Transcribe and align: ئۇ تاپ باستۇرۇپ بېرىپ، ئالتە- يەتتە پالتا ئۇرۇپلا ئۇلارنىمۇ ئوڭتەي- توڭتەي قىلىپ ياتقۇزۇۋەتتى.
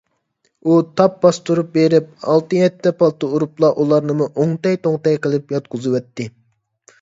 ئۇ 0.69 0.75
تاپ 1.01 1.17
باستۇرۇپ 1.25 1.67
بېرىپ، 1.75 2.07
ئالتە- 2.31 2.57
يەتتە 2.61 2.93
پالتا 3.03 3.29
ئۇرۇپلا 3.35 3.71
ئۇلارنىمۇ 3.83 4.29
ئوڭتەي- 4.31 4.81
توڭتەي 4.89 5.21
قىلىپ 5.27 5.55
ياتقۇزۇۋەتتى. 5.59 6.29